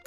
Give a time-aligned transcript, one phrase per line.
[0.00, 0.06] พิ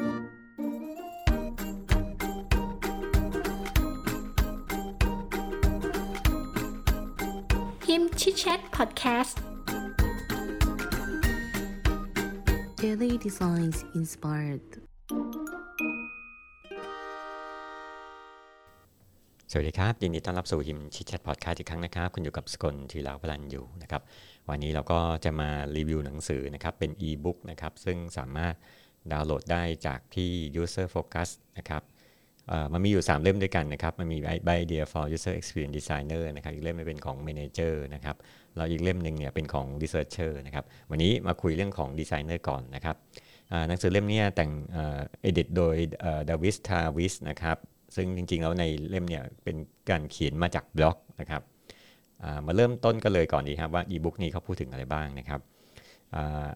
[7.99, 9.39] มพ์ชิดแชทพอดแคสต์
[12.81, 14.67] Daily Designs Inspired
[19.51, 24.01] สวัสดีครับ ยินดีต้อนรับสู่ยิมชิดแชทพอดคาสต์อีกครั้งนะครับ คุณอยู่กับสกลทีลาวพลันอยู่นะครับ
[24.49, 28.55] วันนี้เราก็จะมารีวิวหนังสือนะครับ เป็นอีบุ๊กนะครับ ซึ่งสามารถ
[29.11, 30.31] ดาวน์โหลดได้จากที่
[30.61, 31.83] User Focus นะครับ
[32.73, 38.15] มันมีอยู่ 3 เล่มด้วยกันนะครับ มันมี By Idea for User Experience Designer นะครับ อีกเล่มเป็นของ Manager นะครับ
[38.55, 42.95] แล้วอีกเล่มหนึ่งเนี่ยเป็นของ Researcher นะครับ วันนี้มาคุยเรื่องของ Designer ก่อนนะครับ
[43.67, 45.75] หนังสือเล่มนี้แต่งเอ่อ edit โดย
[46.29, 47.57] ดาวิสทาวิสนะครับ
[47.95, 49.55] ซึ่งจริงๆ แล้วในเล่มเนี่ยเป็น
[49.89, 51.41] การเขียนมาจากบล็อกนะครับ
[52.45, 55.39] มาเริ่มต้นกันเลยก่อนดีครับว่าอีบุ๊กนี้เขาพูดถึงอะไรบ้างนะครับ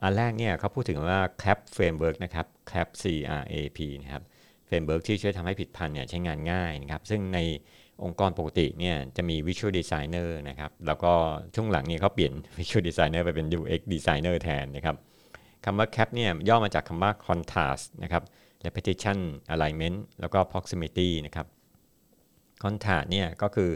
[0.03, 3.03] อันแรกเนี่ยเขาพูดถึงว่า CAP Framework นะครับ CAP C
[3.41, 4.23] R A P นะครับ
[4.67, 7.39] Framework ที่ช่วยทำให้ผิดพันเนี่ยใช้งานง่ายนะครับ ซึ่งใน
[8.03, 11.13] องค์กรปกติเนี่ยจะมี Visual Designer นะครับ แล้วก็
[11.55, 14.95] ช่วงหลังเนี่ยเขาเปลี่ยน Visual Designer ไปเป็น UX Designer แทนนะครับ
[15.65, 18.23] คำว่า CAP เนี่ยย่อมาจากคำว่า Contrast นะครับ
[18.65, 19.17] repetition
[19.53, 21.47] alignment แล้วก็ proximity นะครับ
[22.63, 23.69] contrast เนี่ยก็คือ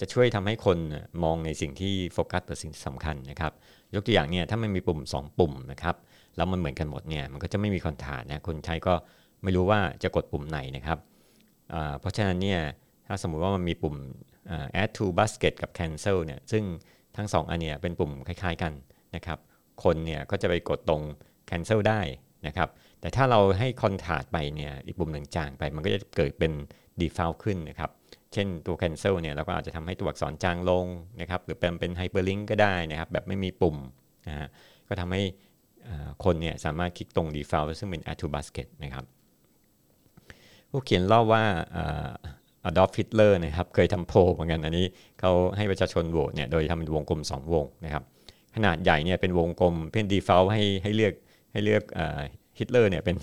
[0.00, 0.78] จะช่วยทำให้คน
[1.24, 3.52] มองในสิ่งที่โฟกัสต่อสิ่งที่สำคัญนะครับ
[3.94, 5.96] ยกตัวอย่างเนี่ยถ้ามันมีปุ่ม 2 ปุ่มนะครับ
[6.36, 8.94] แล้วมันเหมือนกันหมดเนี่ยมันก็จะไม่มี contrast นะคนใช้ก็
[9.42, 10.98] ไม่รู้ว่าจะกดปุ่มไหนนะครับ
[12.00, 12.60] เพราะฉะนั้นเนี่ย
[13.06, 13.96] ถ้าสมมุติว่ามันมีปุ่ม
[14.82, 16.64] add to basket กับ cancel เนี่ยซึ่ง
[17.16, 18.72] ทั้งสองอันเนี่ยเป็นปุ่มคล้ายๆกัน
[19.14, 19.38] นะครับ
[19.84, 21.02] คนเนี่ยก็จะไปกดตรง
[21.50, 22.00] cancel ได้
[22.46, 22.68] นะครับ
[23.00, 26.52] แต่ถ้าเราให้คอนทราสต์ไปเนี่ยอีกปุ่มหนึ่งจางไป มันก็จะเกิดเป็น
[27.00, 27.90] default ขึ้นนะครับ
[28.32, 30.86] เช่นตัว cancel เนี่ยเราก็อาจจะทำให้ตัวอักษรจางลง
[31.20, 33.76] นะครับหรือเป็นเป็น hyperlink ก็ได้นะครับแบบไม่มีปุ่ม
[34.26, 34.48] นะฮะ
[34.88, 35.22] ก็ทำให้
[36.24, 39.04] คนเนี่ยสามารถคลิกตรง default ซึ่งเป็น add to basket นะครับ
[40.70, 41.44] ผู้เขียนเล่าว่า
[42.64, 44.86] อดอล์ฟฮิตเลอร์นะครับเคยทำโพลเหมือนกันอันนี้
[45.20, 48.02] เขาให้ประชาชนโหวตเนี่ยโดยทำเป็นวงกลม 2 วงนะครับ
[48.54, 51.14] ขนาดใหญ่เนี่ยเป็นวงกลมเป็น default ให้ให้เลือก
[51.52, 51.82] ให้เลือก
[52.58, 53.16] ฮิตเลอร์เนี่ยเป็น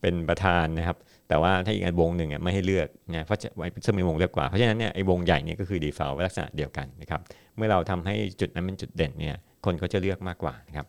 [0.00, 0.96] เป็นประธานนะครับ
[1.30, 7.20] แต่ว่าถ้าอีกอันวงหนึ่งอะไม่ให้เลือกนะเพราะจะไว้ซึ่งมีวงเล็กกว่า เพราะฉะนั้นเนี่ยไอ้วงใหญ่เนี่ยก็คือ default ลักษณะเดียวกันนะครับ
[7.56, 10.86] เมื่อเราทำให้จุดนั้นเป็นจุดเด่นเนี่ยคนก็จะเลือกมากกว่านะครับ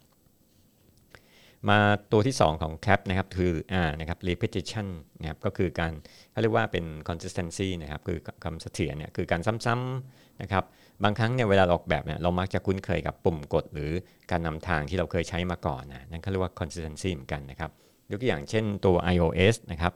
[1.69, 1.79] มา
[2.11, 3.53] ตัวที่ 2 ของ cap นะครับคือ
[3.85, 4.87] R นะครับ repetition
[5.21, 5.91] นะครับก็คือการ
[6.31, 10.63] เขาเรียกว่าเป็น consistency นะครับคือคำเสถียรเนี่ยคือการซ้ำๆนะครับ
[11.03, 13.91] บางครั้งเนี่ยเวลาออกแบบเนี่ยเรามักจะคุ้นเคยกับปุ่มกด หรือ
[14.31, 17.71] การนำทางที่เราเคยใช้มาก่อนนะนั่นเขาเรียกว่า consistency เหมือนกันนะครับ
[18.11, 19.93] ยกตัวอย่างเช่นตัว iOS นะครับ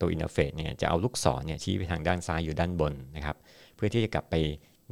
[0.00, 3.36] ตัว interface เนี่ยจะเอาลูกศรเนี่ยชี้ไปทางด้านซ้ายอยู่ด้านบนนะครับ
[3.76, 4.34] เพื่อที่จะกลับไป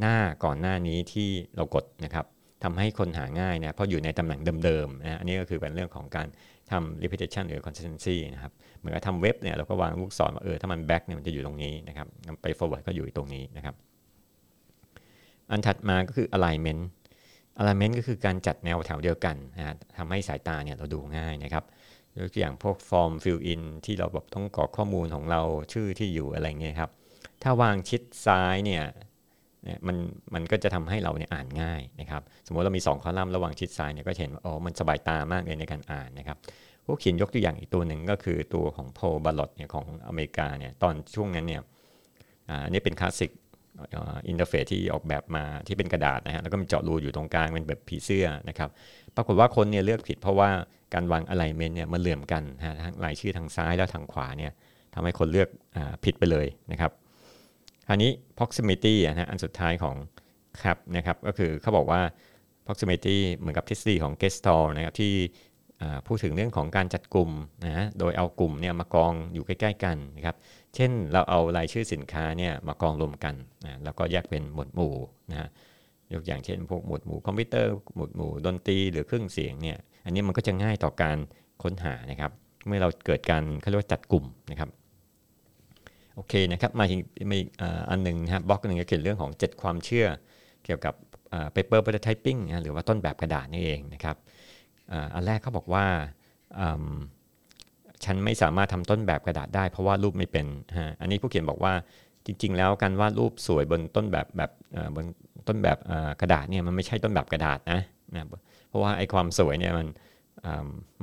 [0.01, 2.27] หน้าก่อนหน้านี้ที่เรากดนะครับ
[2.65, 6.27] ทำให้คนหาง่ายนะเพราะอยู่ในตำแหน่งเดิมๆนะอันนี้ก็คือเป็นเรื่องของการ
[6.71, 12.07] ทำ repetition หรือ consistency นะครับเหมือนกับทำเว็บเนี่ยเราก็วางลูกศรว่าเออถ้ามัน back เนี่ยมันจะอยู่ตรงนี้นะครับ
[12.43, 13.75] ไป forward ก็อยู่ตรงนี้นะครับ
[15.51, 16.83] อันถัดมาก็คือ alignment
[17.61, 21.65] alignment ก็คือการจัดแนวแถวเดียวกันนะฮะทำให้สายตาเนี่ยเราดูง่ายนะครับ
[22.19, 25.41] ยกตัวอย่างพวก form fill in ที่เราแบบต้องกรอกข้อมูลของเรา
[25.73, 26.91] ชื่อที่อยู่อะไรเงี้ยครับ
[27.43, 28.85] ถ้าวางชิดซ้ายเนี่ย
[29.87, 29.97] มัน
[30.35, 36.39] มันก็จะทำให้เราเนี่ยอ่านง่ายนะครับ สมมติเรามี 2 คอลัมน์ระหว่างชิดซ้ายเนี่ยก็เห็นว่าอ๋อมันสบายตามากเลยในการอ่านนะครับ
[36.85, 41.63] ผู้เขียนยกตัวอย่างอีกตัวหนึ่งก็คือตัวของโพบาลอตเนี่ยของอเมริกาเนี่ยตอนช่วงนั้นเนี่ย
[42.49, 43.31] อ่าอันนี้เป็น classic
[44.29, 48.71] interface ที่ออกแบบมาที่เป็นกระดาษนะฮะแล้วก็มีเจาะรูอยู่ตรงกลางเป็นแบบผีเสื้อนะครับ
[49.17, 50.51] ปรากฏว่าคนเนี่ยเลือกผิดเพราะว่า
[50.95, 54.53] การวาง alignment เนี่ยมันเหลื่อมกันฮะทั้งรายชื่อทางซ้ายแล้วทางขวาเนี่ย
[54.95, 56.93] ทำให้คนเลือกอผิดไปเลยนะครับ
[57.89, 59.97] คราวนี้ proximity นะฮะอันสุดท้ายของ
[60.63, 62.01] CRAP นะครับก็คือเขาบอกว่า
[62.67, 65.13] proximity เหมือนกับทฤษฎีของ g e s t a l นะครับที่
[66.07, 67.31] พูดถึงเรื่องของการจัดกลุ่ม
[67.65, 70.37] นะฮะโดยเอากลุ่มเนี่ยมากองอยู่ใกล้ ๆ กันนะครับ
[70.75, 73.35] เช่นเราเอารายชื่อสินค้าเนี่ยมากองรวมกัน
[73.65, 74.95] นะแล้วก็แยกเป็นหมวดหมู่
[75.31, 75.49] นะฮะ
[76.13, 81.17] ยกอย่างเช่นพวกหมวดหมู่คอมพิวเตอร์หมวดหมู่ดนตรีหรือเครื่องเสียงเนี่ย อันนี้มันก็จะง่ายต่อการ
[81.63, 82.31] ค้นหานะครับ
[82.67, 84.71] เมื่อเราเกิดการเขาเรียกว่าจัดกลุ่มนะครับ
[86.15, 87.49] โอเคนะครับมาอีกมาอีก
[87.91, 90.07] อันหนึ่งนะครับบล็อกหนึ่งก็เขียนเรื่องของ 7 ความเชื่อ
[90.65, 90.95] เกี่ยวกับ
[91.33, 94.17] อ่า paper prototyping นะหรือว่าต้นแบบกระดาษนี่เองนะครับ
[95.15, 95.85] อันแรกเขาบอกว่า
[98.05, 100.47] ฉันไม่สามารถทำต้นแบบกระดาษได้เพราะวาดรูปไม่เป็น
[100.79, 101.73] ฮะอันนี้ผู้เขียนบอกว่า
[102.27, 104.51] จริง ๆ แล้วการวาดรูปสวยบนต้นแบบแบบ
[104.97, 105.05] บน
[105.49, 105.79] ต้นแบบ
[106.21, 107.81] กระดาษเนี่ยมันไม่ใช่ต้นแบบกระดาษนะ
[108.15, 108.25] นะ
[108.69, 109.87] เพราะว่าไอ้ความสวยเนี่ยมัน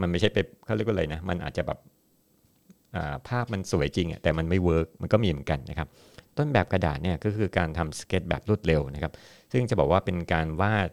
[0.01, 1.79] มันไม่ใช่เป็นเขาเรียกว่าอะไรนะมันอาจจะแบบ
[3.27, 5.87] ภาพมันสวยจริงแต่มันไม่ work มันก็มีเหมือนกันนะครับ
[6.37, 9.13] ต้นแบบกระดาษเนี่ยก็คือการทำสเก็ตแบบรวดเร็วนะครับ
[9.51, 10.89] ซึ่งจะบอกว่าเป็นการวาด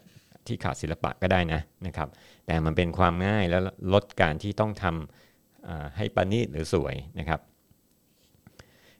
[0.49, 2.09] ที่ขาดศิลปะก็ได้นะนะครับ
[2.45, 3.61] แต่มันเป็นความง่ายแล้ว
[3.93, 7.39] ลดการที่ต้องทำให้ประณีตหรือสวยนะครับ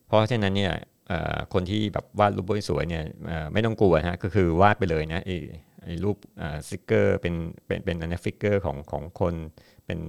[0.06, 0.74] เพราะฉะนั้นเนี่ย
[1.54, 3.04] คนที่แบบวาดรูปสวยเนี่ย
[3.54, 6.18] ไม่ต้องกลัวฮะก็คือวาดไปเลยนะไอ้รูป
[6.68, 7.34] stick figure เป็น
[7.66, 9.34] เป็นเป็นอันนี้ figure ของของคน
[9.86, 10.00] เป็น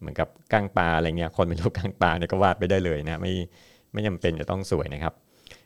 [0.00, 3.32] เหมือนกับก้างปลาอะไรเงี้ยคนเป็นรูปก้างปลาเนี่ยก็วาดไปได้เลยนะไม่
[3.92, 5.14] ไม่จำเป็นจะต้องสวยนะครับ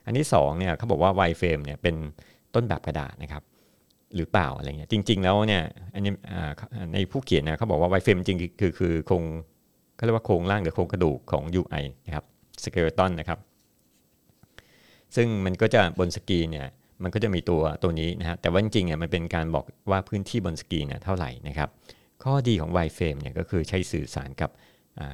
[0.06, 1.94] อันที่2เนี่ยเขาบอกว่า wireframe เนี่ยเป็น
[2.55, 3.43] ต้นแบบกระดาษนะครับ
[4.17, 5.62] หรือเปล่าอะไรเงี้ยจริง ๆ แล้วเนี่ย
[5.95, 6.12] อันนี้
[6.95, 9.25] ในผู้เขียนนะเขาบอกว่า wireframe จริงคือคือโครง
[9.97, 12.25] เขาเรียกว่าโครงร่างหรือโครงกระดูกของ UI นะครับ
[12.65, 13.39] skeleton นะครับ
[15.17, 16.69] ซึ่งมันก็จะบนสกรีนเนี่ย
[17.03, 21.69] มันก็จะมีตัวตัวนี้นะฮะแต่ว่าจริงๆเนี่ยมันเป็นการบอกว่าพื้นที่บนสกรีนเนี่ยเท่าไหร่นะครับ
[22.25, 24.51] ข้อดีของ Wireframe เนี่ยก็คือใช้สื่อสารกับ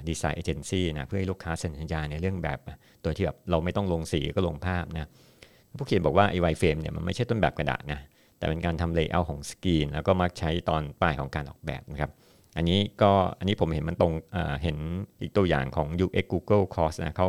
[0.08, 2.58] design agency นะเพื่อให้ลูกค้าเซ็นสัญญาในเรื่องแบบ
[3.04, 5.08] ตัวที่แบบเราไม่ต้องลงสีก็ลงภาพนะ
[5.78, 8.00] ผู้เขียนบอกว่าไอ้ wireframe เนี่ยมันไม่ใช่ต้นแบบกระดาษนะ
[8.38, 12.10] แต่เป็นการทำ layout ของสกรีน แล้วก็มักใช้ตอนปลายของการออกแบบนะครับ
[12.56, 14.12] อันนี้ก็อันนี้ผมเห็นมันตรง
[14.62, 14.76] เห็น
[15.20, 17.28] อีกตัวอย่างของ UX Google Course นะเขา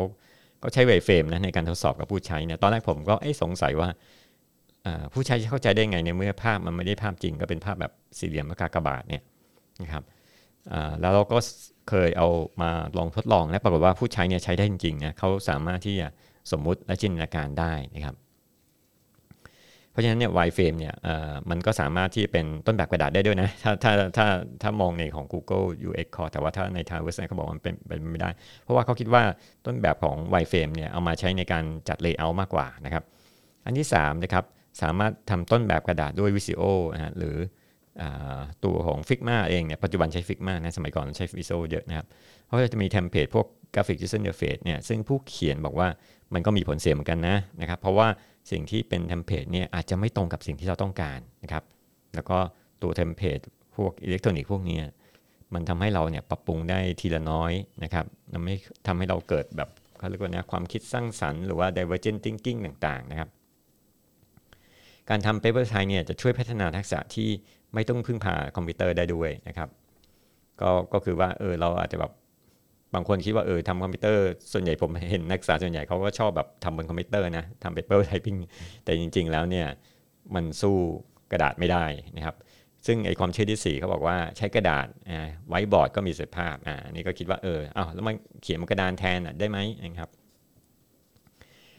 [0.63, 3.89] ก็ใช้ wireframe นะในการทดสอบกับผู้ใช้เนี่ยตอนแรกผมก็สงสัยว่า
[5.13, 9.23] ผู้ใช้เข้าใจได้ไงในเมื่อภาพมันไม่ได้ภาพจริงก็เป็นภาพแบบสี่เหลี่ยมกากบาทเนี่ย
[9.81, 10.03] นะครับ
[11.01, 11.37] แล้วเราก็
[11.89, 12.27] เคยเอา
[12.61, 16.07] มาลองทดลองและปรากฏว่าผู้ใช้เนี่ยใช้ได้จริงๆนะเขาสามารถที่จะ
[16.51, 18.15] สมมุติและจินตนาการได้นะครับ
[19.97, 20.93] เพราะฉะนั้นเนี่ย wireframe เนี่ย
[21.49, 24.27] มันก็สามารถที่เป็นต้นแบบกระดาษได้ด้วยนะ ถ้าถ้าถ้า
[24.61, 28.29] ถ้ามองในของ Google UX Course แต่ว่าถ้าในทางเว็บไซต์เขาบอกมันเป็นเป็นไม่ได้
[28.63, 29.23] เพราะว่าเขาคิดว่า
[29.65, 33.03] ต้นแบบของ wireframe เนี่ยเอามาใช้ในการจัด layout มากกว่านะครับ
[33.65, 34.45] อันที่3นะครับ
[34.81, 36.61] สามารถทำต้นแบบกระดาษด้วย Visio
[36.93, 37.37] นะฮะหรือ
[38.65, 42.05] ตัวของ Figma เองเนี่ยปัจจุบันใช้ Figma นะสมัยก่อนใช้ Visio เยอะนะครับ
[42.45, 43.45] เพราะจะมี template พวก
[43.75, 45.87] กราฟิก user interface เนี่ยซึ่งผู้เขียนบอกว่า
[46.33, 48.07] มันก็มีผลเสียเหมือนกันนะนะครับเพราะว่า
[48.51, 51.63] สิ่งที่เป็น template เนี่ยอาจจะไม่ตรงกับสิ่งที่เราต้องการนะครับ
[52.15, 52.37] แล้วก็
[52.81, 53.39] ตัว template
[53.75, 54.79] พวกอิเล็กทรอนิกส์พวกนี้
[55.53, 57.51] มันทำให้เราเนี่ยปรับปรุงได้ทีละน้อย
[57.83, 58.55] นะครับมันไม่
[58.87, 63.29] ทำให้เราเกิดแบบเขาเรียกว่านะความคิดสร้างสรรค์หรือว่า divergent thinking ต่างๆนะครับ
[65.09, 67.29] การทำ paper prototyping เนี่ยจะช่วยพัฒนาทักษะที่
[67.73, 69.69] ไม่ต้องพึ่งพาคอมพิวเตอร์ได้ด้วยนะครับ
[70.61, 72.11] ก็ก็คือว่าเออเราอาจจะแบบ
[72.93, 78.35] บางคนคิดว่าเออทำคอมพิวเตอร์ส่วนใหญ่ผมเห็นนักศึกษาส่วนใหญ่เขาก็ชอบแบบทำบนคอมพิวเตอร์นะทำ paper prototyping
[78.83, 79.67] แต่จริง ๆ แล้วเนี่ย
[80.35, 80.75] มันสู้
[81.31, 81.85] กระดาษไม่ได้
[82.17, 82.35] นะครับ
[82.85, 84.87] ซึ่งไอ้ความเชื่อที่4เขาบอกว่าใช้กระดาษ
[85.49, 90.09] ไว้บอร์ดก็มีเสถียรภาพอ่านี่ก็คิดว่าเอออ้าวแล้วมันเขียนบนกระดานแทนได้ไหมนะครับ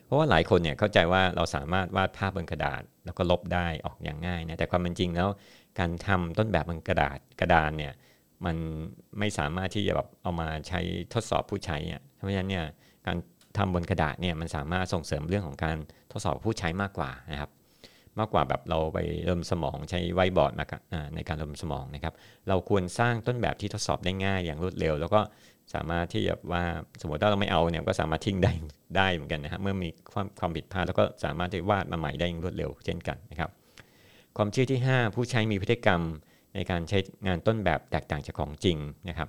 [0.05, 5.29] เพราะว่าหลายคนเนี่ยเข้าใจว่าเราสามารถวาดภาพบนกระดาษ แล้วก็ลบได้ออกอย่างง่ายนะแต่ความเป็นจริงแล้ว
[5.79, 7.93] การทำต้นแบบบนกระดาษกระดานเนี่ย
[8.47, 8.57] มัน
[9.19, 10.81] ไม่สามารถที่จะแบบเอามาใช้
[11.15, 12.65] ทดสอบผู้ใช้อะเพราะฉะนั้นเนี่ย
[13.07, 13.17] การ
[13.59, 15.77] ทำบนกระดาษเนี่ยมันสามารถส่งเสริมเรื่องของการ
[16.13, 17.51] ทดสอบผู้ใช้มากกว่านะครับ
[18.19, 20.67] มากกว่าแบบเราไประดมสมองใช้ไวบอร์ดมา
[21.15, 22.15] ในการระดมสมองนะครับ
[22.49, 25.21] เราควรสร้างต้นแบบที่ทดสอบได้ง่ายอย่างรวดเร็ว แล้วก็
[25.75, 26.65] สามารถที่จะว่า
[27.01, 28.53] สมมติถ้าเราไม่เอาเนี่ยก็สามารถทิ้งได้
[28.97, 33.51] ได้เหมือนกันนะครับเมื่อมีความความผิดพลาดแล้วก็สามารถที่วาดมาใหม่ได้อย่างรวดเร็ว เช่นกันนะครับ
[34.37, 36.01] ความเชื่อที่ 5 ผู้ใช้มีพฤติกรรม
[36.59, 38.79] ในการใช้งานต้นแบบแตกต่างจากของจริง
[39.09, 39.29] นะครับ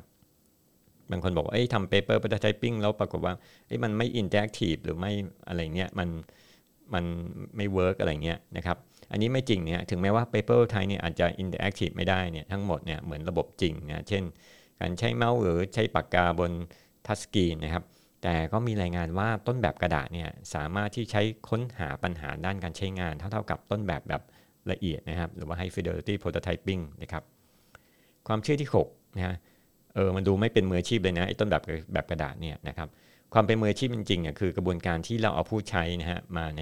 [1.11, 3.33] บางคนบอกว่าทำเปเปอร์ป r ะ t ทปิ้งแล้วปรากฏว่า
[3.83, 5.11] มันไม่ interactive หรือไม่
[5.47, 6.09] อะไรเงี้ยมัน
[6.93, 7.05] มัน
[7.55, 8.77] ไม่ work อะไรเงี้ยนะครับ
[9.11, 14.23] อันนี้ไม่จริงเนี่ยถึงแม้ว่า Paper ไทยเนี่ยอาจจะอินเตอร์แอคทีฟไม่ได้เนี่ยทั้งหมดเนี่ยเหมือนระบบจริงนะเช่น
[14.79, 16.51] การใช้เมาส์หรือใช้ปากกาบน
[17.07, 17.83] touch screen นะครับ
[18.23, 24.21] แต่ก็มีรายงานว่าต้นแบบกระดาษเนี่ยสามารถที่ใช้ค้นหาปัญหาด้านการใช้งาน เท่าๆกับต้นแบบแบบ
[24.71, 27.23] ละเอียดนะครับ หรือว่า high fidelity prototyping นะครับ
[28.27, 29.35] ความเชื่อที่6นะฮะ
[29.95, 31.63] เออมันดูไม่เป็นมืออาชีพเลยนะไอ้ต้นแบบ
[31.93, 32.87] แบบกระดาษเนี่ยนะครับ
[33.33, 36.61] ความเป็นมืออาชีพจริงๆเนี่ยคือกระบวนการที่เราเอาผู้ใช้นะฮะมาใน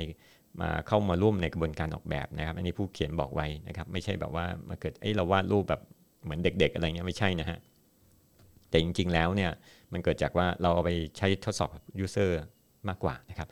[0.62, 5.82] มาเข้ามาร่วมในกระบวนการออกแบบนะครับ อันนี้ผู้เขียนบอกไว้นะครับ ไม่ใช่แบบว่ามาเกิดไอ้เราวาดรูปแบบ
[6.24, 7.58] เหมือนเด็ก ๆ อะไรเงี้ยไม่ใช่นะฮะ
[8.70, 9.52] แต่จริงๆแล้วเนี่ย
[9.94, 12.40] มันเกิดจากว่าเราเอาไปใช้ทดสอบ user
[12.88, 13.48] มากกว่านะครับ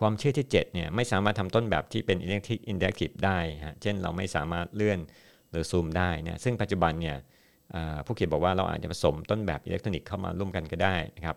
[0.00, 4.98] ความเชื่อที่7เนี่ยไม่สามารถทำต้นแบบที่เป็น interactive ได้ฮะเช่นเราไม่สามารถเลื่อน
[5.50, 7.16] หรือซูมได้นะซึ่งปัจจุบันเนี่ย
[8.06, 11.36] ผู้เขียนบอกว่าเราอาจจะผสมต้นแบบอิเล็กทรอนิกส์เข้ามาร่วมกันก็ได้นะครับ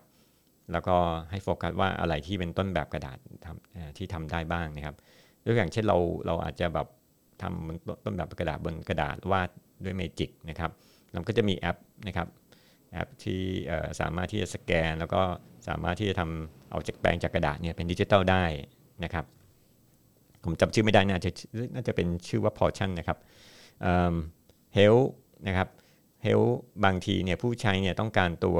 [0.71, 0.95] แล้วก็
[1.31, 4.95] ให้โฟกัสว่าอะไรที่เป็นต้นแบบกระดาษทำที่ทำได้บ้างนะครับ
[5.45, 6.87] ยกอย่างเช่นเราเราอาจจะแบบ
[7.41, 9.49] ทำต้นแบบกระดาษบนกระดาษวาด
[9.85, 10.71] ด้วยเมจิกนะครับ
[11.11, 12.27] เราก็จะมีแอปนะครับ
[12.93, 13.41] แอปที่
[13.99, 15.21] สามารถที่จะสแกน แล้วก็
[15.67, 18.43] สามารถที่จะทำ เอาจากแปลงจากกระดาษเนี่ยเป็นดิจิตอลได้
[19.03, 19.25] นะครับ
[20.43, 21.31] ผมจำชื่อไม่ได้น่าจะ
[21.75, 23.17] น่าจะเป็นชื่อว่า Portion นะครับ
[24.75, 24.95] เฮล
[25.47, 25.67] นะครับ
[26.23, 26.41] เฮล
[26.85, 28.59] บางทีเนี่ยผู้ใช้เนี่ยต้องการตัว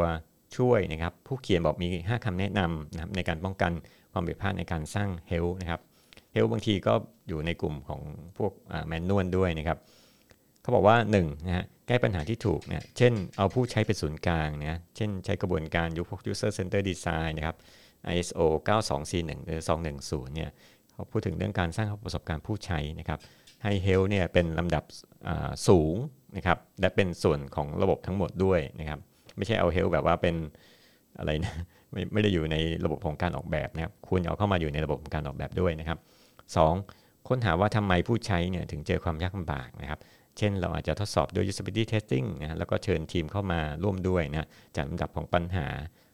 [0.58, 3.72] ช่วยนะครับ ผู้เขียนบอกมี 5คำแนะนำนะครับในการป้องกัน
[4.13, 5.82] ความผิดพลาดในการสร้างเฮลนะครับ
[6.34, 6.94] เฮลบางทีก็
[7.28, 8.01] อยู่ในกลุ่มของ
[8.38, 8.51] พวก
[8.88, 9.78] แมนนวลด้วยนะครับ
[10.62, 17.56] เขเขาบอกว่า1นะฮะแก้ปัญหาที่ถูกเนี่ยเช่นเอาผู้ใช้เป็นศูนย์กลางนะเช่นใช้กระบวนการยุคพวก user center design นะครับ
[18.15, 18.39] ISO
[18.98, 19.62] 9241 หรือ
[19.98, 20.50] 210 เนี่ย
[20.94, 23.20] เขาพูดถึงเรื่องการสร้างประสบการณ์ผู้ใช้นะครับ
[23.63, 24.84] ให้ health เนี่ยเป็นลำดับ
[25.68, 25.96] สูง
[26.36, 29.00] นะครับและเป็นส่วนของระบบทั้งหมดด้วยนะครับ
[29.38, 30.36] ไม่ใช่เอา health แบบว่าเป็น
[31.20, 31.53] อะไรนะ
[31.91, 36.00] ไม่ไม่ได้อยู่ในระบบของการออกแบบนะครับควรเอาเข้ามาอยู่ในระบบของการออกแบบด้วยนะครับ
[36.63, 37.27] 2.
[37.27, 40.00] ค้นหาว่าทำไมผู้ใช้เนี่ยถึงเจอความยากลำบากนะครับ
[40.38, 45.68] เช่น เราอาจจะทดสอบด้วย usability testing นะแล้วก็เชิญทีมเข้ามาร่วมด้วยนะจัดลำดับของปัญหา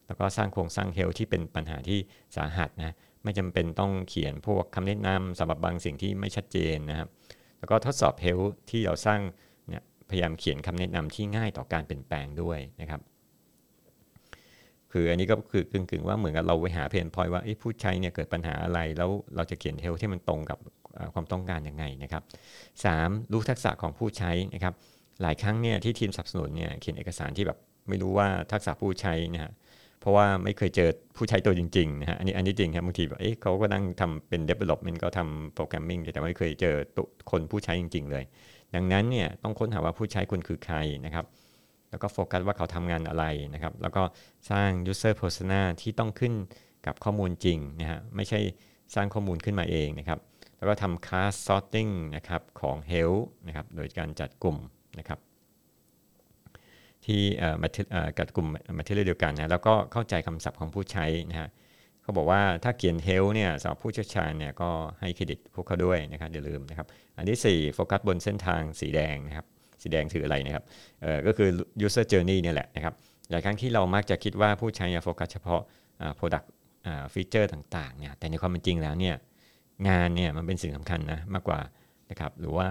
[0.08, 2.00] แล้วก็สร้างโครงสร้างเฮลที่เป็นปัญหาที่
[2.36, 7.08] สาหัสนะไม่จำเป็นต้องเขียนพวกคำแนะนำสำหรับบางสิ่งที่ไม่ชัดเจนนะครับ
[7.60, 9.20] แล้วก็ทดสอบเฮลที่เราสร้าง
[9.70, 13.02] เนี่ยพยายามเขียนคำแนะนำที่ง่ายต่อการเปลี่ยนแปลงด้วยนะครับ
[14.92, 20.58] คืออันนี้ก็คือกึ่งๆว่าเหมือนกับเราไปหาเพนพอยว่าผู้ใช้เนี่ยเกิดปัญหาอะไรแล้วเราจะเขียนเฮลที่มันตรงกับ
[21.14, 22.24] ความต้องการยังไงนะครับ
[22.78, 23.32] 3.
[23.32, 24.74] รู้ทักษะของผู้ใช้นะครับ
[25.22, 27.58] หลายครั้งเนี่ยที่ทีมสนับสนุนเนี่ยเขียนเอกสารที่แบบ
[27.90, 29.52] ไม่รู้ว่าทักษะผู้ใช้นะฮะ
[30.06, 36.76] เพราะว่าไม่เคยเจอผู้ใช้ตัวจริงๆนะฮะอันนี้อันนี้จริงครับบางทีแบบเอ๊ะเขาก็นั่งทำเป็น development ก็ทำโปรแกรมมิ่งแต่ไม่เคยเจอ
[37.32, 38.24] คนผู้ใช้จริง ๆ เลย
[38.76, 41.26] ดังนั้นเนี่ยต้องค้นหาว่าผู้ใช้คุณคือใครนะครับ
[41.90, 44.04] แล้วก็โฟกัสว่าเขาทำงานอะไรนะครับ แล้วก็
[44.52, 46.34] สร้าง user persona ที่ต้องขึ้น
[46.86, 48.40] กับข้อมูลจริงนะฮะไม่ใช่
[48.96, 50.20] สร้างข้อมูลขึ้นมาเองนะครับ
[50.58, 54.58] แล้วก็ทำ class sorting นะครับของ health นะครับโดยการจัดกลุ่ม
[55.00, 55.20] นะครับ
[57.06, 57.22] ที่
[58.18, 58.48] กับกลุ่ม
[58.78, 61.50] material เดียวกันนะแล้วก็เข้าใจคำศัพท์ของผู้ใช้นะฮะ
[62.02, 64.70] เขาบอกว่าถ้าเขียน health เนี่ยสำหรับผู้เชี่ยวชาญเนี่ยก็
[65.00, 69.46] ให้เครดิตพวกเขาด้วยนะครับอย่าลืมนะครับ อันที่ 4 โฟกัสบนเส้นทางสีแดงนะครับ
[69.82, 70.64] สีแดงคืออะไรนะครับ
[71.02, 71.50] เออก็คือ
[71.86, 72.94] user journey เนี่ยแหละนะครับ
[73.32, 75.62] หลายครั้งที่เรามักจะคิดว่าผู้ใช้โฟกัสเฉพาะ
[76.20, 76.46] product
[77.14, 79.16] ฟีเจอร์ต่างๆเนี่ยแต่ในความเป็นจริงแล้วเนี่ย
[79.90, 81.60] งานเนี่ยมันเป็นสิ่งสำคัญนะมากกว่า
[82.12, 82.68] นะครับหรือว่า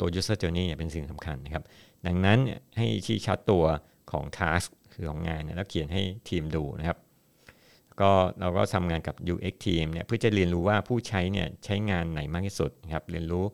[0.00, 1.64] ตัว user journey เนี่ยเป็นสิ่งสำคัญนะครับ
[2.06, 2.38] ดังนั้น
[2.76, 3.64] ให้ชี้ชัดตัว
[4.12, 6.98] ของ task คือของงานแล้วเขียนให้ทีมดูนะครับ
[8.00, 13.44] ก็เราก็ทำงานกับ UX team เนี่ยเพื่อจะเรียนรู้ว่าผู้ใช้เนี่ยใช้งานไหนมากที่สุดนะครับเรียนรู้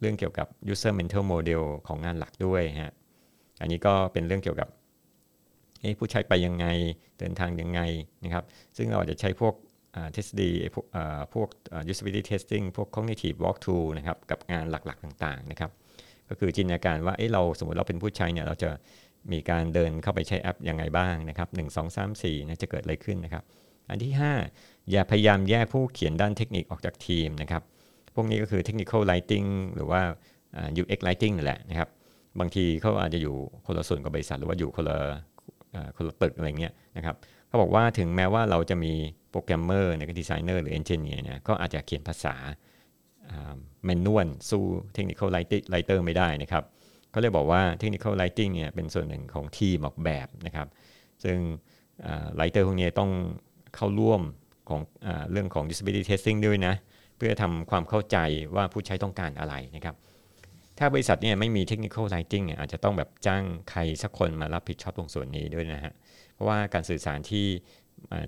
[0.00, 2.92] เรื่องเกี่ยวกับ user mental model ของงานหลักด้วยฮะ
[3.60, 4.68] อันนี้ก็เป็นเรื่องเกี่ยวกับ
[5.98, 6.66] ผู้ใช้ไปยังไง
[7.18, 7.80] เดินทางยังไง
[8.24, 8.44] นะครับ
[8.76, 9.54] ซึ่งเราอาจจะใช้พวก
[10.16, 10.86] ทฤษฎีพวก
[11.34, 11.48] พวก
[11.90, 15.70] usability testing พวก cognitive walkthrough นะครับกับงานหลักๆต่างๆนะครับ
[16.28, 18.70] ก็คือจินตนาการว่าเอ้เราสมมติเราเป็นผู้ใช้เนี่ยเราจะ
[19.32, 23.42] มีการเดินเข้าไปใช้แอปยังไงบ้างนะครับ1 2 3 4นะจะเกิดอะไรขึ้นนะครับ
[23.90, 24.12] อันที่
[24.50, 27.62] 5 อย่าพยายามแยกผู้เขียนด้านเทคนิคออกจากทีมนะครับ
[28.14, 30.00] พวกนี้ก็คือ technical writing หรือว่า
[30.82, 31.88] UX writing นั่นแหละนะครับ
[32.40, 34.96] บางทีเขาอาจจะอยู่คนละส่วนกับบริษัท หรือว่าอยู่คนละ
[35.96, 37.16] คนละตึกอะไรเงี้ยนะครับ
[37.52, 38.92] เขาบอกว่าถึงแม้ว่าเราจะมี
[39.30, 42.34] โปรแกรมเมอร์ในดีไซเนอร์หรือ engineer เนี่ยก็อาจจะเขียนภาษา
[43.84, 44.62] manual สู้
[44.94, 46.64] technical writer ไม่ได้นะครับ
[47.14, 50.68] ก็เลยบอกว่า technical writing เนี่ยเป็นส่วนหนึ่งของทีมออกแบบนะครับ
[51.24, 51.38] ซึ่ง
[52.36, 53.10] writer พวกนี้ต้อง
[53.74, 54.20] เข้าร่วม
[54.68, 56.74] ของอเรื่องของ disability testing ด้วยนะ
[57.16, 58.16] เพื่อทำความเข้าใจ
[58.56, 59.96] ว่าผู้ใช้ต้องการอะไรนะครับ
[60.78, 65.92] ถ้าบริษัทเนี่ยไม่มี technical writing อาจจะต้องแบบจ้างใครสักคนมารับผิดชอบตรงส่วนนี้ด้วยนะฮะ
[66.42, 67.46] ราะว่าการสื่อสารที่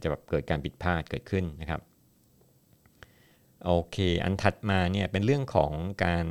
[0.03, 1.81] จะแบบเกิดการผิดพลาดเกิดขึ้นนะครับ
[3.65, 5.73] โอเค อันถัดมาเนี่ยเป็นเรื่องของ
[6.05, 6.27] การ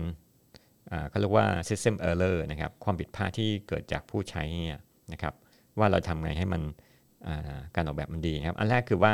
[1.10, 4.80] เขาเรียกว่า system error นะครับ ความผิดพลาดที่เกิดจากผู้ใช้เนี่ย
[5.14, 5.34] นะครับ
[5.80, 6.62] ว่าเราทำไงให้มัน
[7.76, 9.14] การออกแบบมันดีนะครับ อันแรกคือว่า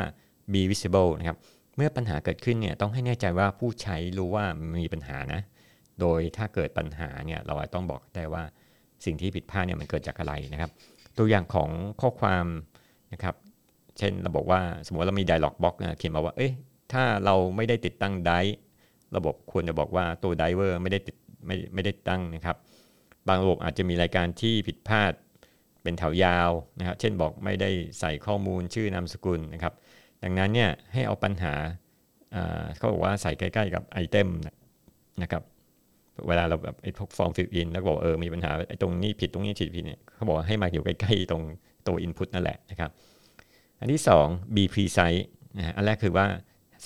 [0.54, 1.38] be visible นะครับ
[1.76, 4.46] เมื่อปัญหาเกิดขึ้นเนี่ยต้องให้แน่ใจว่าผู้ใช้รู้ว่า
[4.82, 5.42] มีปัญหานะ
[6.00, 8.44] โดยถ้าเกิดปัญหาเนี่ยเราต้องบอกได้ว่า
[9.06, 10.72] สิ่งที่ผิดพลาดเนี่ยมันเกิดจากอะไรนะครับ
[11.20, 11.70] ตัวอย่างของ
[12.02, 12.46] ข้อความ
[13.14, 13.36] นะครับ
[13.98, 16.52] เช่นเราบอกว่าสมมติเรามี dialog box นะเขียนมาว่า เอ้ย
[16.94, 18.34] ถ้าเราไม่ได้ติดตั้งได
[19.16, 22.58] ระบบควรจะบอกว่าตัวไดเวอร์ไม่ได้ติดไม่ไม่ได้ตั้งนะครับ
[23.28, 25.12] บางระบบอาจจะมีรายการที่ผิดพลาด
[25.84, 26.50] เป็นแถวยาว
[26.80, 29.74] นะครับ เช่นบอกไม่ได้ใส่ข้อมูลชื่อนามสกุลนะครับ
[30.24, 31.54] ดังนั้นเนี่ยให้เอาปัญหา
[32.78, 34.30] เขาบอกว่าใส่ใกล้ ๆ กับ item
[35.22, 35.44] นะครับ
[36.28, 41.44] เวลาเราแบบไอ้พวก form fill in แล้วบอกเออมีปัญหาไอ้ตรงนี้ผิดตรงนี้ผิดผิดเนี่ยเขาบอกให้มาอยู่ใกล้ๆตรง
[41.88, 42.90] ตัว input นั่นแหละนะครับ
[43.80, 45.24] อันที่ 2 be precise
[45.58, 46.26] นะอันแรกคือว่า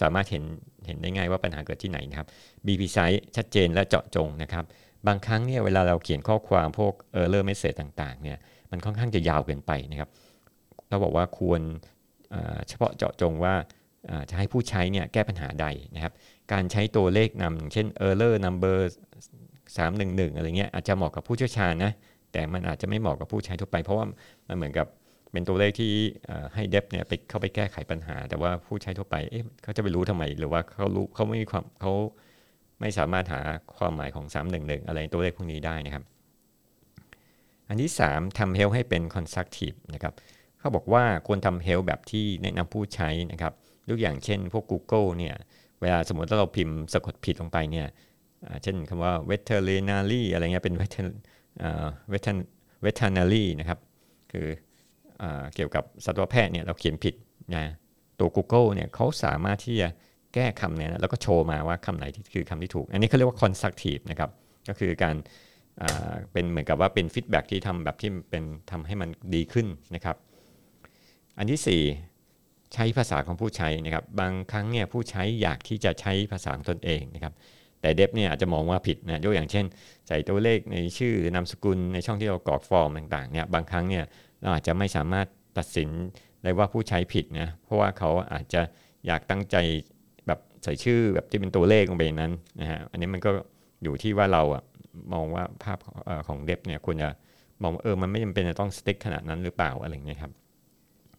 [0.01, 0.43] สามารถเห็น
[0.87, 2.27] เห็นได้ง่ายว่าปัญหาเกิดที่ไหนนะครับ
[2.65, 4.65] b p s i z e ชัดเจนและเจาะจงนะครับ
[5.07, 8.37] บางครั้งเนี่ยเวลาเราเขียนข้อความพวก error message ต่างๆเนี่ย
[8.71, 10.09] มันค่อนข้างจะยาวเกินไปนะครับ
[10.89, 11.61] เราบอกว่าควร
[12.67, 13.53] เฉพาะเจาะจงว่า
[14.29, 16.13] จะให้ผู้ใช้เนี่ยแก้ปัญหาใดนะครับ
[16.51, 18.77] การใช้ตัวเลขนำเช่น error number
[19.77, 21.91] 311 อะไรเงี้ยอาจจะเหมาะกับผู้เชี่ยวชาญนะ
[22.31, 24.05] แต่มันอาจจะไม่เหมาะกับผู้ใช้ทั่วไป เพราะว่า
[24.47, 24.87] มันเหมือนกับ
[25.31, 25.91] เป็นตัวเลขที่
[26.53, 31.91] ให้เดฟเนี่ยไปเข้าไปแก้ไขปัญหา แต่ว่าผู้ใช้ทั่วไปเอ๊ะเขาจะไปรู้ทำไม หรือว่าเขารู้เขาไม่มีความเขา
[32.79, 33.41] ไม่สามารถหา
[33.77, 34.25] ความหมายของ
[34.57, 36.03] 311 อะไรตัวเลขพวกนี้ได้นะครับ
[37.67, 40.13] อันที่ 3ทำ health ให้เป็น constructive นะครับ
[40.59, 43.53] เขาบอกว่าควรทำ health แบบที่แนะนำผู้ใช้นะครับ
[43.89, 45.35] ยกอย่างเช่น พวก Google เนี่ย
[45.81, 47.87] เวลาสมมติถ้าเราพิมพ์สะกดผิดลงไปเนี่ย
[48.63, 50.75] เช่นคำว่า veterinary อะไรเงี้ยเป็น
[52.85, 53.79] veterinary นะครับ
[54.31, 54.47] คือ
[55.21, 55.23] อ
[55.55, 57.15] เกี่ยวกับสัตวแพทย์เนี่ยเราเขียนผิด
[57.55, 57.73] นะ
[58.19, 59.87] ตัว Google เนี่ยเขาสามารถที่จะ
[60.33, 64.29] แก้คำเนี่ยแล้วก็โชว์มาว่าคำไหนที่คือคำที่ถูก อันนี้เขาเรียกว่า constructive นะครับ
[64.69, 65.15] ก็คือการ
[66.31, 70.17] เป็นเหมือนกับว่าเป็น feedback ที่ทำแบบที่เป็นทำให้มันดีขึ้นนะครับ
[71.37, 72.12] อันที่ 4
[72.73, 77.33] ใช้ภาษาของผู้ใช้นะครับบางครั้งเนี่ยผู้ใช้อยากที่จะใช้ภาษาของตนเองนะครับ
[77.81, 79.65] แต่ dev เนี่ยอาจจะมองว่าผิดนะยกอย่างเช่น
[80.07, 84.03] ใส่ตัวเลขในชื่อนามสกุลในช่องที่เรากรอกฟอร์มต่างๆเนี่ยบางครั้งเนี่ย
[84.41, 85.27] เราอาจจะไม่สามารถ
[85.57, 85.89] ตัดสิน
[86.43, 88.61] ได้ว่าผู้ใช้ผิดนะเพราะว่าเขาอาจจะ
[89.07, 89.55] อยากตั้งใจ
[90.27, 93.31] แบบใส่ชื่อแบบที่เป็นตัวเลขลงไปนั้นนะฮะอันนี้มันก็
[93.83, 94.63] อยู่ที่ว่าเราอะ
[95.13, 95.77] มองว่าภาพ
[96.27, 97.09] ของเดฟเนี่ยควรจะ
[97.63, 100.31] มองเออมันไม่จำเป็นจะต้องสติ๊กขนาดนั้นหรือเปล่าอะไรเงี้ยครับ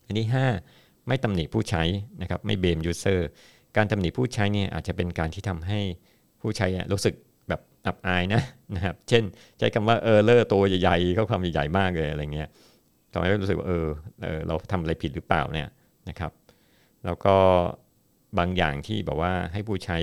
[0.06, 0.36] อันที่5
[1.08, 1.82] ไม่ตำหนิผู้ใช้
[2.22, 3.28] นะครับไม่เบมยูเซอร์
[3.76, 5.80] การตำหนิผู้ใช้เนี่ยอาจจะเป็นการที่ทำให้
[6.40, 7.14] ผู้ใช้รู้สึก
[7.48, 8.42] แบบอับอายนะ
[8.74, 9.22] นะครับเช่น
[9.58, 12.48] ใช้คำว่า error ตัวใหญ่ๆเขาความใหญ่มากเลยอะไรเงี้ย
[13.12, 13.86] ทำให้รู้สึกว่าเออ
[14.22, 15.68] เออเราทำอะไรผิดหรือเปล่าเนี่ย
[16.08, 16.32] นะครับ
[17.04, 17.36] แล้วก็
[18.38, 19.98] บางอย่างที่บอกว่าให้ผู้ใช้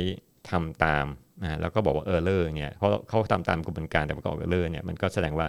[0.50, 1.06] ทำตาม
[1.42, 5.48] นะแล้วก็บอกว่า error เนี่ยเพราะเขาทำตามกระบวนการแต่ปรากฏ error เนี่ยมันก็แสดงว่า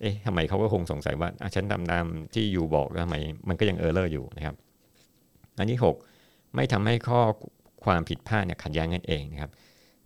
[0.00, 2.04] เอ๊ะทำไมเขาก็คงสงสัยว่าฉันทำตาม
[2.34, 3.16] ที่อยู่บอกทำไม
[3.48, 4.56] มันก็ยัง error อยู่นะครับ
[5.58, 5.78] อันที่
[6.16, 7.20] 6 ไม่ทำให้ข้อ
[7.84, 9.50] ความผิดพลาดเนี่ยขัดแย้งกันเองนะครับ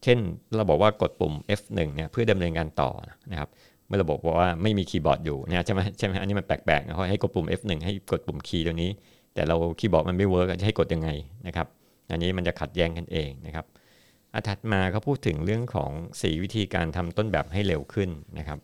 [0.03, 0.19] เช่น
[0.57, 2.91] เราบอกว่ากดปุ่ม F1 เนี่ยเพื่อดำเนินการต่อ
[3.33, 3.49] นะครับ
[3.87, 8.91] เมื่อเราบอกว่าไม่มีคีย์บอร์ดอยู่นี่ยใช่ไหมใช่ไหมอันนี้มันแปลกๆนะเขาให้กดปุ่ม F1 ให้กดปุ่ม key ตัวนี้
[9.35, 11.09] แต่เราคีย์บอร์ดมันไม่ work จะให้กดยังไง
[11.47, 11.67] นะครับ
[12.11, 13.67] อันนี้มันจะขัดแย้งกันเองนะครับ
[14.35, 18.59] อาถัดมาเขาพูดถึงเรื่องของ4วิธีการทำต้นแบบให้เร็วขึ้นนะครับ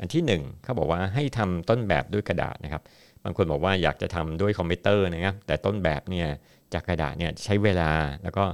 [0.00, 2.82] อันที่ 1เขาบอกว่าให้ทำต้นแบบด้วยกระดาษนะครับ
[3.24, 6.28] บางคนบอกว่าอยากจะทำด้วยคอมพิวเตอร์นะครับ แต่ต้นแบบเนี่ย
[6.74, 7.90] จากกระดาษเนี่ยใช้เวลา
[8.22, 8.44] แล้วก็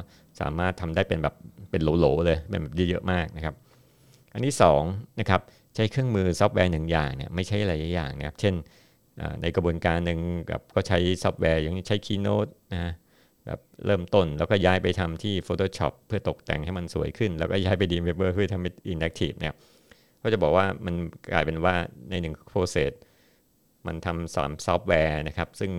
[0.40, 1.34] สามารถทำได้เป็นแบบ
[1.70, 3.54] เป็นโหลๆเลยเป็นแบบเยอะๆมากนะครับ
[4.34, 5.40] อันที่2นะครับ
[5.74, 8.54] ใช้เครื่องมือซอฟต์แวร์หนึ่งอย่างเนี่ยไม่ใช่หลายอย่างนะครับ เช่น
[9.42, 12.92] ในกระบวนการหนึ่งกับก็ใช้ซอฟต์แวร์อย่างใช้ Keynote นะ
[13.46, 19.54] แบบเริ่มต้นแล้วก็ย้ายไปทำที่ Photoshop เพื่อตกแต่งให้มันสวยขึ้น แล้วก็ย้ายไป Dreamweaver เพื่อทำเป็น Interactive เนี่ย
[20.22, 20.94] ก็จะบอกว่ามัน
[21.32, 21.74] กลายเป็นว่า
[22.10, 22.90] ในหนึ่ง process
[23.88, 25.72] มันทำสามซอฟต์แวร์นะครับ ซึ่ง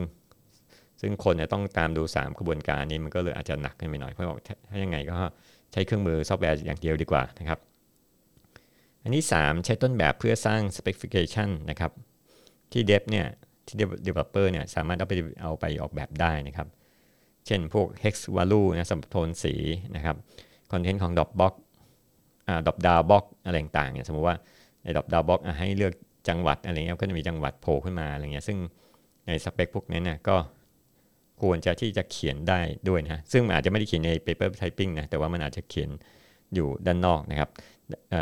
[1.02, 5.18] ซึ่งคนเนี่ยต้องตามดู 3 กระบวนการนี้มันก็เลยอาจจะหนักขึ้นไปหน่อยเพราะบอกถ้ายังไงก็
[5.72, 7.60] ใช้เครื่องมือซอฟต์แวร์อย่างเดียวดีกว่านะครับ
[9.04, 11.92] อันที่3ใช้ต้นแบบเพื่อสร้าง specification นะครับ
[12.72, 13.28] ที่ dev เนี่ย
[13.68, 13.76] ที่
[14.08, 16.68] developer เนี่ยสามารถเอาไปเอาไปออกแบบได้นะครับ
[17.46, 19.54] เช่นพวก hex value นะสำหรับโทนสี
[19.96, 20.16] นะครับ
[20.72, 21.54] คอนเทนต์ของ drop box
[22.48, 24.36] อ่า drop down box อะไรต่างๆเนี่ยสมมติว่า
[24.84, 25.94] ใน drop down box ให้เลือก
[26.30, 28.58] จังหวัดอะไรเงี้ยก็จะมีจังหวัดโผล่ขึ้นมาอะไรเงี้ยซึ่ง
[29.28, 30.36] ในสเปคพวกนี้เนี่ยก็
[31.42, 35.90] ควรจะที่จะเขียนได้ด้วยนะซึ่งอาจจะไม่ได้เขียนใน paper prototyping นะแต่ว่ามันอาจจะเขียน
[36.54, 37.50] อยู่ด้านนอกนะครับ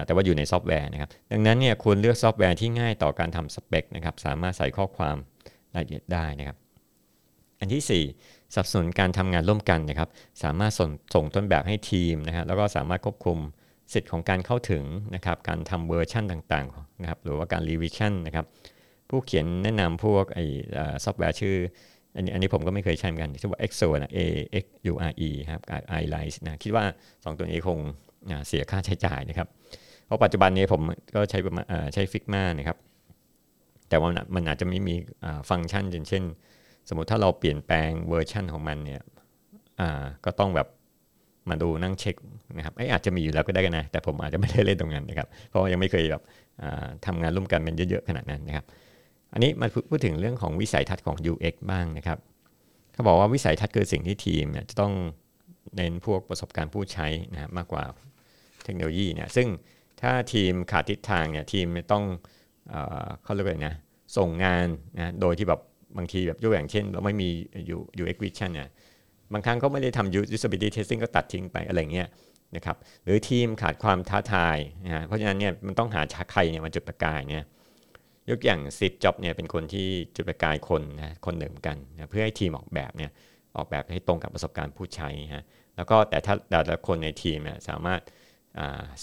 [0.06, 5.18] แต่ว่าอยู่ในซอฟต์แวร์นะครับ ดังนั้นเนี่ยควรเลือกซอฟต์แวร์ที่ง่ายต่อการทำสเปคนะครับ สามารถใส่ข้อความ
[5.74, 6.58] รายละเอียดได้นะครับ
[7.60, 10.10] อันที่ 4 สนับสนุนการทำงานร่วมกันนะครับ
[10.44, 13.38] สามารถส่งส่งต้นแบบให้ทีมนะครับแล้วก็สามารถควบคุม
[13.94, 14.84] สิทธิ์ของการเข้าถึง
[15.16, 18.46] นะครับการทำเวอร์ชันต่างๆนะครับหรือว่าการ revision นะครับ
[19.10, 20.40] ผู้เขียนแนะนำพวกไอ
[21.04, 21.56] ซอฟต์แวร์ชื่อ
[22.16, 24.20] อันนี้อันนี้ผมก็ไม่เคยใช้เหมือนกันชื่อว่า Axure นะ A
[24.64, 27.80] X U R E ครับกับ I l i นะคิดว่า 2 ตัวนี้คง
[28.48, 29.48] เสียค่าใช้จ่ายนะครับ
[30.06, 30.82] เพราะปัจจุบันนี้ผม
[31.16, 32.78] ก็ใช้ประมาณใช้ Figma นะครับ
[33.90, 34.96] แต่ว่ามันอาจจะไม่มี
[35.50, 36.24] ฟังก์ชันอย่างเช่น
[36.90, 39.02] สมมติถ้าเราเปลี่ยนแปลงเวอร์ชันของมันเนี่ย
[40.26, 40.68] ก็ต้องแบบ
[41.50, 42.16] มาดูนั่งเช็ค
[42.56, 46.24] นะครับไออาจจะมีอยู่แล้วก็ได้กันนะ แต่ผมอาจจะไม่ได้เล่นตรงนั้นนะครับ เพราะยังไม่เคยแบบ
[47.06, 48.66] ทำงานร่วมกันเป็นเยอะๆขนาดนั้นนะครับ
[49.34, 52.18] อันนี้มาพูดถึงเรื่องของวิสัยทัศน์ของ UX บ้างนะครับ
[52.94, 54.94] เขาบอกว่าวิสัยทัศน์คือสิ่งที่ทีมเนี่ยจะต้อง
[55.76, 57.84] เน้นพวกประสบการณ์ผู้ใช้นะมากกว่า
[58.64, 59.48] เทคโนโลยีเนี่ยซึ่ง
[60.02, 62.04] ถ้าทีมขาดทิศทางเนี่ยทีมต้อง
[63.24, 63.76] เขาเรียกว่านะ
[64.18, 65.62] ส่งงานนะโดยที่แบบ
[65.98, 67.30] บางทีแบบยกอย่างเช่น เราไม่มี
[68.02, 68.70] UX vision เนี่ย
[69.34, 72.08] บางครั้งก็ไม่ได้ทำ usability testing ก็ตัดทิ้งไปอะไรเงี้ย
[72.56, 77.46] นะครับหรือทีมขาดความท้าทายนะเพราะฉะนั้นเนี่ยมันต้องหาใครเนี่ยมาจุดประกายเนี่ย
[78.30, 83.12] ยกอย่างซิดจ็อบเนี่ยเป็นคนที่จุดประกายคนนะคนหนึ่งกันนะเพื่อให้ทีมออกแบบเนี่ย
[83.58, 85.44] ออกแบบให้ตรงกับประสบการณ์ผู้ใช้ฮะ
[85.76, 88.02] แล้วก็แต่ถ้าแต่ละคนในทีมเนี่ยสามารถ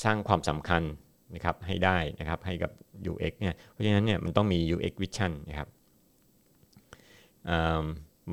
[0.05, 0.83] สร้างความสำคัญ
[1.35, 2.71] นะครับให้ได้นะครับให้กับ
[3.13, 5.69] UX เนี่ยเพราะฉะนั้นเนี่ยมันต้องมี UX vision นะครับ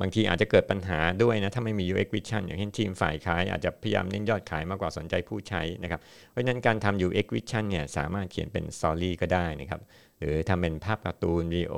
[0.00, 6.00] บางทีอาจจะเกิดปัญหาด้วยนะ ถ้าไม่มี UX Vision อย่างเช่นทีมฝ่ายขาย อาจจะพยายามเน้นยอดขายมากกว่าสนใจผู้ใช้นะครับ
[6.30, 9.80] เพราะฉะนั้นการทำ UX Vision เนี่ยสามารถเขียนเป็น story ก็ได้นะครับ
[10.18, 11.74] หรือทำเป็นภาพการ์ตูนวิดีโอ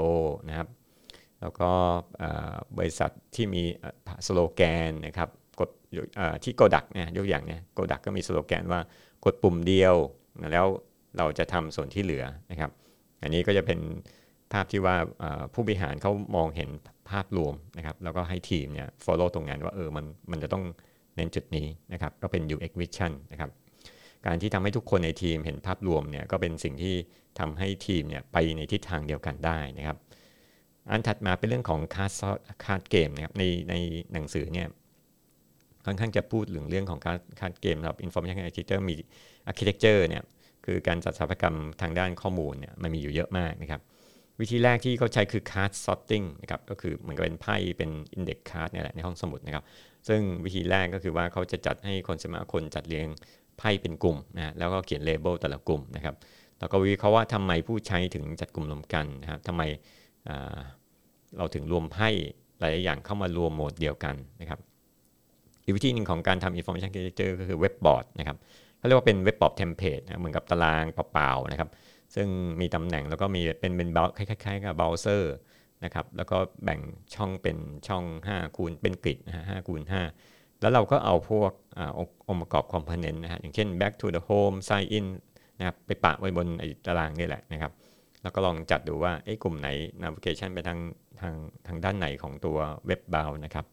[0.49, 0.69] นะครับ
[1.41, 1.71] แล้วก็
[2.79, 3.63] บริษัทที่มี
[4.27, 5.29] สโลแกนนะครับ
[5.61, 5.71] โกดัก
[6.45, 8.81] ที่โกดักเนี่ยยกอย่างเนี่ยโกดักก็มีสโลแกนว่า
[9.25, 9.95] กดปุ่มเดียว
[10.53, 10.67] แล้ว
[11.19, 12.71] เราจะทำส่วนที่เหลือนะครับ
[13.23, 13.79] อันนี้ก็จะเป็น
[14.53, 14.97] ภาพที่ว่า
[15.55, 16.71] ผู้บริหารเขามองเห็น
[17.11, 20.65] ภาพรวมนะครับแล้วก็ให้ทีมเนี่ย follow ตรงนั้นว่าเออมันมันจะต้อง
[21.17, 23.51] เน้นจุดนี้นะครับก็เป็น UX vision นะครับ
[24.27, 26.95] การที่ทำให้ทุกคนในทีมเห็นภาพรวมเนี่ยก็เป็นสิ่งที่
[27.39, 29.97] ทำให้ทีมเนี่ยไปในทิศทางเดียวกันได้นะครับ
[30.91, 32.13] อันถัดมาเป็นเรื่องของ card
[32.65, 33.75] card game นะครับในใน
[34.13, 34.69] หนังสือเนี่ย
[35.87, 38.97] ค่อนข้างจะพูดถึงเรื่องของการ card game ครับ information architecture มี
[39.51, 40.23] architecture เนี่ย
[40.65, 43.81] คือการจัดสถาปัตยกรรมทางด้านข้อมูลเนี่ยมันมีอยู่เยอะมากนะครับ
[44.41, 49.65] วิธีแรกที่เขาใช้คือ card sorting นะครับก็คือเหมือนกับเป็นไพ่เป็น index card เนี่ยแหละในห้องสมุดนะครับ
[50.09, 53.07] ซึ่งวิธีแรกก็คือว่าเขาจะจัดให้คนสมาคนจัดเรียง
[53.59, 56.15] ไพ่เป็นกลุ่มนะแล้วก็เขียน label แต่ละกลุ่มนะครับ
[56.59, 59.63] แล้วก็วิเคราะห์ว่าทำไมผู้ใช้ถึงจัดกลุ่มรวมกันนะครับทำไม
[61.37, 62.09] เราถึงรวมไพ่
[62.59, 64.61] หลายอย่างเข้ามารวมโหมดเดียวกันนะครับ
[65.65, 68.37] อีกวิธีหนึ่งของการทำ information architecture ก็คือเว็บบอร์ดนะครับ
[68.79, 71.71] เขาเรียกว่าเป็นเว็บบอร์ด template นะเหมือนกับตารางเปล่าๆนะครับ
[72.15, 72.29] ซึ่ง
[72.61, 75.35] มีตำแหน่งแล้วก็มีเป็นเป็นเบลอคล้ายๆกับเบราว์เซอร์
[75.85, 76.81] นะครับแล้วก็แบ่ง
[77.15, 79.83] ช่องเป็นช่อง5คูณเป็น grid นะฮะ5คูณ
[80.23, 81.53] 5แล้วเราก็เอาพวก
[82.29, 85.07] องค์ประกอบ component นะฮะอย่างเช่น back to the home sign in
[85.59, 87.73] นะครับไปปะไว้บนไอ้ตารางนี่แหละนะครับ
[88.23, 89.69] แล้วก็ลองจัดดูว่าไอ้กลุ่มไหน
[90.03, 90.79] navigation ไปทาง
[91.21, 91.35] ทาง
[91.67, 93.67] ทางด้านไหนของตัวเว็บเบราว์นะครับ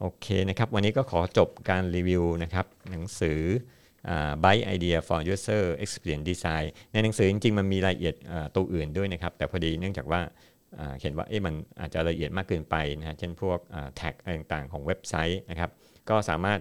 [0.00, 3.40] โอเคนะครับ วันนี้ก็ขอจบการรีวิวนะครับ หนังสือ
[4.44, 8.14] Byte Idea for User Experience Design ในหนังสือจริงๆ มันมีรายละเอียด
[8.56, 10.20] ตัวอื่นด้วยนะครับ แต่พอดีเนื่องจากว่า
[11.00, 13.58] เห็นว่าเอ๊ะมันอาจจะละเอียดมากเกินไปนะฮะเช่นพวก
[13.96, 15.70] แท็กต่างๆ ของเว็บไซต์นะครับ
[16.10, 16.58] ก็สามารถ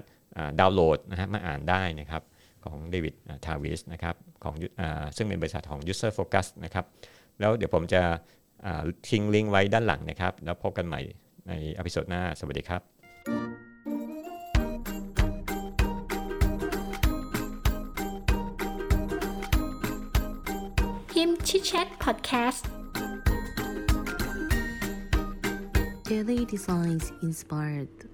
[0.60, 2.24] ดาวน์โหลดนะฮะมาอ่านได้นะครับ
[2.66, 3.14] ของเดวิด
[3.46, 4.56] ทาวิสนะครับของ
[5.18, 6.86] ซึ่งเป็นบริษัทของ User Focus นะครับ
[7.40, 8.02] แล้วเดี๋ยวผมจะ
[9.10, 11.02] ทิ้งลิงก์ไว้ด้านหลังนะครับ แล้วพบกันใหม่
[11.48, 12.93] ในอพิโซดหน้า สวัสดีครับ
[21.54, 22.66] Chit Chat Podcast.
[26.06, 28.10] Daily Designs Inspired